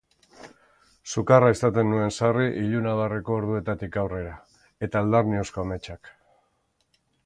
Sukarra 1.13 1.51
izaten 1.55 1.91
nuen 1.95 2.15
sarri 2.15 2.47
ilunabarreko 2.63 3.37
orduetatik 3.45 4.01
aurrera 4.07 4.35
eta 4.89 5.07
eldarniozko 5.07 5.67
ametsak. 5.69 6.17